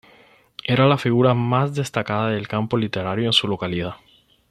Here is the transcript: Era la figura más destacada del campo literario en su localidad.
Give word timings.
Era 0.65 0.87
la 0.87 0.97
figura 0.97 1.35
más 1.35 1.75
destacada 1.75 2.29
del 2.29 2.47
campo 2.47 2.75
literario 2.75 3.27
en 3.27 3.33
su 3.33 3.47
localidad. 3.47 3.97